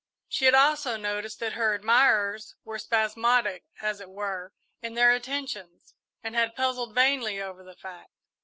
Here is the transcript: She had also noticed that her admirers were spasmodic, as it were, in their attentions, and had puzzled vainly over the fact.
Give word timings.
She 0.27 0.45
had 0.45 0.55
also 0.55 0.97
noticed 0.97 1.39
that 1.41 1.53
her 1.53 1.75
admirers 1.75 2.55
were 2.63 2.79
spasmodic, 2.79 3.65
as 3.81 4.01
it 4.01 4.09
were, 4.09 4.51
in 4.81 4.95
their 4.95 5.11
attentions, 5.11 5.93
and 6.23 6.33
had 6.33 6.55
puzzled 6.55 6.95
vainly 6.95 7.39
over 7.39 7.63
the 7.63 7.75
fact. 7.75 8.09